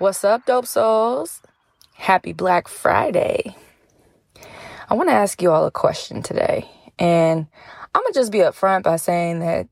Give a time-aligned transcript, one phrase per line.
[0.00, 1.39] What's up, dope souls?
[2.00, 3.54] Happy Black Friday.
[4.88, 6.66] I want to ask you all a question today.
[6.98, 7.46] And
[7.94, 9.68] I'm going to just be upfront by saying that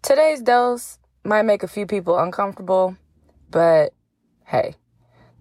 [0.00, 2.96] today's dose might make a few people uncomfortable,
[3.50, 3.92] but
[4.46, 4.76] hey,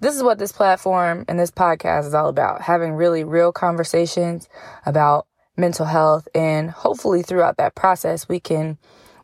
[0.02, 4.50] this is what this platform and this podcast is all about having really real conversations
[4.86, 6.28] about mental health.
[6.36, 8.78] And hopefully, throughout that process, we can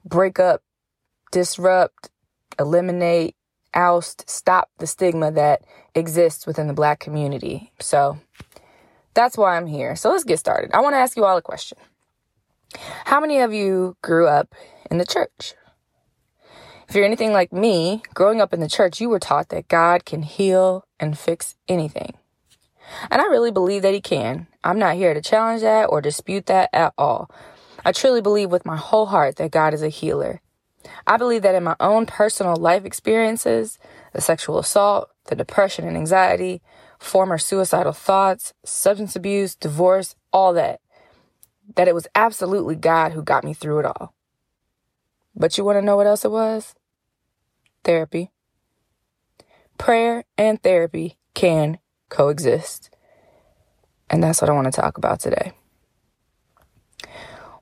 [0.05, 0.61] break up,
[1.33, 2.09] disrupt,
[2.57, 3.35] eliminate,
[3.73, 5.63] oust, stop the stigma that
[5.95, 7.71] exists within the black community.
[7.79, 8.19] So
[9.13, 9.95] that's why I'm here.
[9.95, 10.71] So let's get started.
[10.73, 11.77] I want to ask you all a question.
[13.05, 14.55] How many of you grew up
[14.89, 15.53] in the church?
[16.89, 20.05] If you're anything like me, growing up in the church, you were taught that God
[20.05, 22.13] can heal and fix anything.
[23.09, 24.47] And I really believe that He can.
[24.63, 27.31] I'm not here to challenge that or dispute that at all.
[27.85, 30.41] I truly believe with my whole heart that God is a healer.
[31.07, 33.79] I believe that in my own personal life experiences,
[34.13, 36.61] the sexual assault, the depression and anxiety,
[36.99, 40.79] former suicidal thoughts, substance abuse, divorce, all that,
[41.75, 44.13] that it was absolutely God who got me through it all.
[45.35, 46.75] But you want to know what else it was?
[47.83, 48.31] Therapy.
[49.77, 52.89] Prayer and therapy can coexist.
[54.09, 55.53] And that's what I want to talk about today.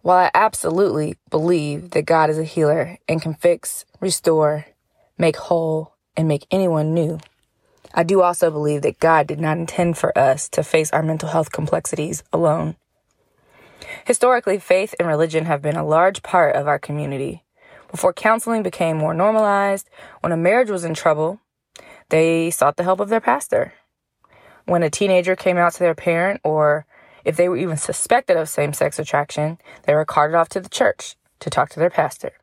[0.02, 4.66] While I absolutely believe that God is a healer and can fix, restore,
[5.18, 7.20] make whole, and make anyone new,
[7.94, 11.30] I do also believe that God did not intend for us to face our mental
[11.30, 12.78] health complexities alone.
[14.06, 17.44] Historically, faith and religion have been a large part of our community.
[17.92, 19.90] Before counseling became more normalized,
[20.22, 21.40] when a marriage was in trouble,
[22.10, 23.74] they sought the help of their pastor.
[24.66, 26.86] When a teenager came out to their parent or
[27.26, 30.70] if they were even suspected of same sex attraction, they were carted off to the
[30.70, 32.34] church to talk to their pastor.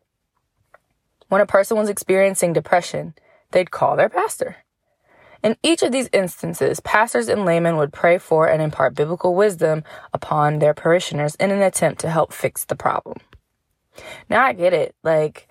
[1.29, 3.15] When a person was experiencing depression,
[3.51, 4.57] they'd call their pastor.
[5.43, 9.85] In each of these instances, pastors and laymen would pray for and impart biblical wisdom
[10.13, 13.19] upon their parishioners in an attempt to help fix the problem.
[14.29, 14.95] Now I get it.
[15.05, 15.49] Like,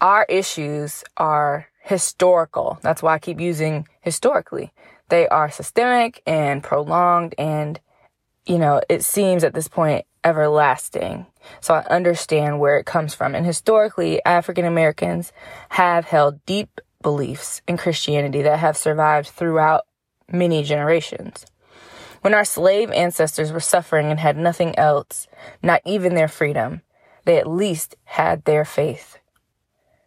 [0.00, 2.78] our issues are historical.
[2.82, 4.72] That's why I keep using historically.
[5.08, 7.80] They are systemic and prolonged and
[8.50, 11.24] you know, it seems at this point everlasting.
[11.60, 13.36] So I understand where it comes from.
[13.36, 15.32] And historically, African Americans
[15.68, 19.86] have held deep beliefs in Christianity that have survived throughout
[20.32, 21.46] many generations.
[22.22, 25.28] When our slave ancestors were suffering and had nothing else,
[25.62, 26.82] not even their freedom,
[27.26, 29.18] they at least had their faith.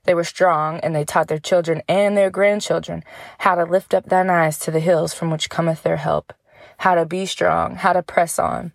[0.03, 3.05] They were strong and they taught their children and their grandchildren
[3.37, 6.33] how to lift up thine eyes to the hills from which cometh their help
[6.77, 8.73] how to be strong, how to press on.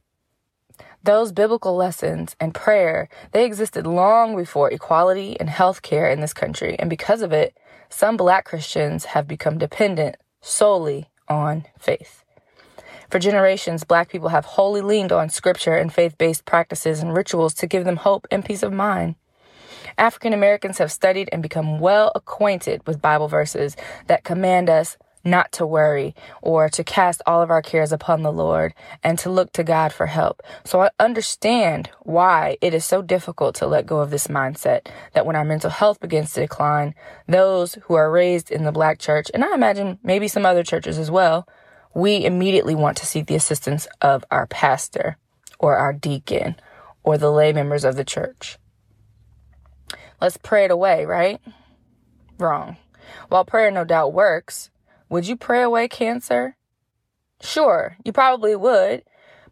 [1.03, 6.35] Those biblical lessons and prayer, they existed long before equality and health care in this
[6.35, 6.77] country.
[6.79, 7.57] And because of it,
[7.89, 12.25] some black Christians have become dependent solely on faith.
[13.11, 17.55] For generations, black people have wholly leaned on scripture and faith based practices and rituals
[17.55, 19.15] to give them hope and peace of mind.
[19.97, 23.77] African Americans have studied and become well acquainted with Bible verses
[24.09, 24.99] that command us
[25.31, 29.31] not to worry or to cast all of our cares upon the Lord and to
[29.31, 30.43] look to God for help.
[30.65, 35.27] So I understand why it is so difficult to let go of this mindset that
[35.27, 36.95] when our mental health begins to decline,
[37.27, 40.99] those who are raised in the black church, and I imagine maybe some other churches
[40.99, 41.47] as well,
[41.95, 45.17] we immediately want to seek the assistance of our pastor
[45.59, 46.57] or our deacon
[47.03, 48.59] or the lay members of the church.
[50.21, 51.41] Let's pray it away, right?
[52.39, 52.77] Wrong.
[53.29, 54.71] While prayer no doubt works,
[55.09, 56.57] would you pray away cancer?
[57.41, 59.05] Sure, you probably would,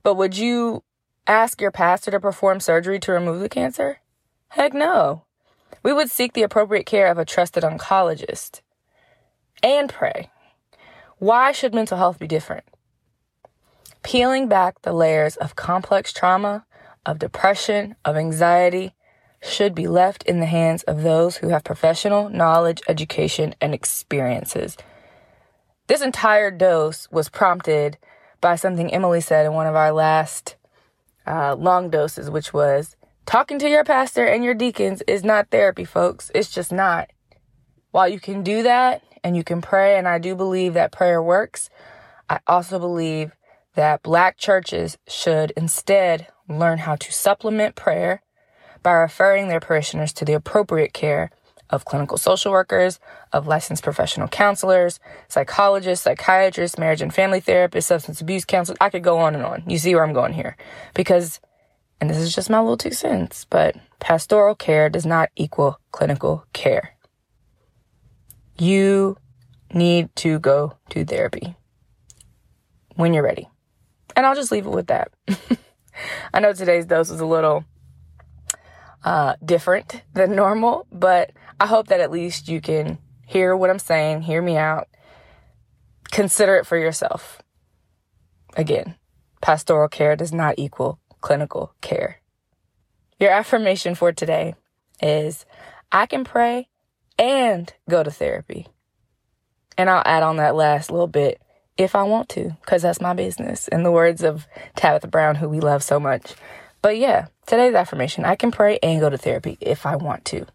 [0.03, 0.83] but would you
[1.27, 4.01] ask your pastor to perform surgery to remove the cancer?
[4.49, 5.25] Heck no.
[5.83, 8.61] We would seek the appropriate care of a trusted oncologist
[9.63, 10.31] and pray.
[11.19, 12.65] Why should mental health be different?
[14.03, 16.67] Peeling back the layers of complex trauma,
[17.05, 18.95] of depression, of anxiety
[19.43, 24.77] should be left in the hands of those who have professional knowledge, education, and experiences
[25.87, 27.99] this entire dose was prompted
[28.41, 30.57] by something Emily said in one of our last
[31.27, 35.85] uh, long doses, which was talking to your pastor and your deacons is not therapy,
[35.85, 36.31] folks.
[36.35, 37.11] It's just not.
[37.91, 41.23] While you can do that and you can pray, and I do believe that prayer
[41.23, 41.71] works,
[42.29, 43.33] I also believe
[43.75, 48.23] that black churches should instead learn how to supplement prayer
[48.83, 51.31] by referring their parishioners to the appropriate care
[51.71, 53.01] of clinical social workers,
[53.33, 58.79] of licensed professional counselors, psychologists, psychiatrists, marriage and family therapists, substance abuse counselors.
[58.81, 59.65] I could go on and on.
[59.67, 60.57] You see where I'm going here.
[60.95, 61.41] Because,
[62.01, 66.47] and this is just my little two cents, but pastoral care does not equal clinical
[66.53, 66.97] care.
[68.59, 69.19] You
[69.73, 71.57] need to go to therapy
[72.95, 73.49] when you're ready.
[74.15, 75.13] And I'll just leave it with that.
[76.33, 77.65] I know today's dose was a little
[79.05, 83.79] uh, different than normal, but I hope that at least you can hear what I'm
[83.79, 84.89] saying, hear me out,
[86.11, 87.43] consider it for yourself.
[88.57, 88.97] Again,
[89.41, 92.21] pastoral care does not equal clinical care.
[93.19, 94.55] Your affirmation for today
[95.01, 95.47] is
[95.91, 96.69] I can pray
[97.19, 98.67] and go to therapy.
[99.79, 101.41] And I'll add on that last little bit
[101.77, 103.69] if I want to, because that's my business.
[103.69, 106.35] In the words of Tabitha Brown, who we love so much.
[106.81, 110.47] But yeah, today's affirmation I can pray and go to therapy if I want to.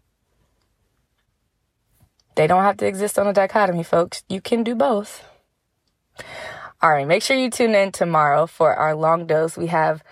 [2.34, 4.24] They don't have to exist on a dichotomy, folks.
[4.28, 5.24] You can do both.
[6.80, 9.56] All right, make sure you tune in tomorrow for our long dose.
[9.56, 10.02] We have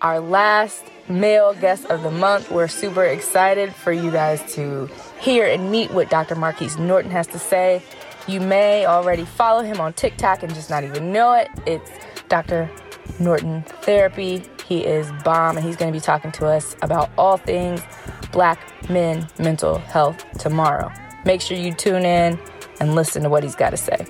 [0.00, 2.50] our last male guest of the month.
[2.50, 4.88] We're super excited for you guys to
[5.20, 6.34] hear and meet what Dr.
[6.34, 7.82] Marquise Norton has to say.
[8.28, 11.48] You may already follow him on TikTok and just not even know it.
[11.66, 11.90] It's
[12.28, 12.70] Dr.
[13.18, 14.44] Norton Therapy.
[14.66, 17.82] He is bomb and he's going to be talking to us about all things
[18.30, 18.58] black
[18.88, 20.90] men mental health tomorrow.
[21.24, 22.38] Make sure you tune in
[22.80, 24.06] and listen to what he's got to say.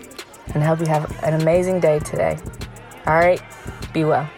[0.55, 2.39] And I hope you have an amazing day today.
[3.07, 3.41] All right,
[3.93, 4.29] be well.